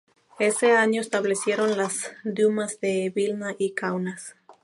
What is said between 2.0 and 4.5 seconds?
dumas de Vilna y Kaunas.